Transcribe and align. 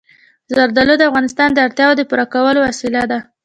زردالو 0.53 0.93
د 0.97 1.01
افغانانو 1.09 1.55
د 1.55 1.59
اړتیاوو 1.65 1.97
د 1.99 2.01
پوره 2.09 2.25
کولو 2.33 2.59
وسیله 2.67 3.01
ده. 3.11 3.19